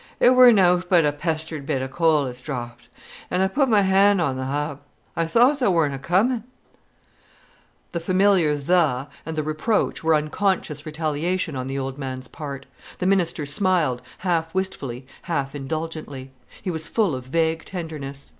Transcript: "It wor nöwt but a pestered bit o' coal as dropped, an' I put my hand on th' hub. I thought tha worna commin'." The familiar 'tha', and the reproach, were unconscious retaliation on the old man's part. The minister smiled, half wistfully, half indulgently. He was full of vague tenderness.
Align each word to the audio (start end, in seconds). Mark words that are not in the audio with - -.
"It 0.19 0.31
wor 0.31 0.49
nöwt 0.51 0.89
but 0.89 1.05
a 1.05 1.11
pestered 1.11 1.63
bit 1.67 1.79
o' 1.83 1.87
coal 1.87 2.25
as 2.25 2.41
dropped, 2.41 2.87
an' 3.29 3.41
I 3.41 3.47
put 3.47 3.69
my 3.69 3.81
hand 3.81 4.19
on 4.19 4.35
th' 4.35 4.47
hub. 4.47 4.79
I 5.15 5.27
thought 5.27 5.59
tha 5.59 5.65
worna 5.69 5.99
commin'." 6.01 6.43
The 7.91 7.99
familiar 7.99 8.57
'tha', 8.57 9.09
and 9.27 9.35
the 9.35 9.43
reproach, 9.43 10.03
were 10.03 10.15
unconscious 10.15 10.87
retaliation 10.87 11.55
on 11.55 11.67
the 11.67 11.77
old 11.77 11.99
man's 11.99 12.27
part. 12.27 12.65
The 12.97 13.05
minister 13.05 13.45
smiled, 13.45 14.01
half 14.25 14.55
wistfully, 14.55 15.05
half 15.29 15.53
indulgently. 15.53 16.31
He 16.63 16.71
was 16.71 16.87
full 16.87 17.13
of 17.13 17.25
vague 17.27 17.63
tenderness. 17.63 18.29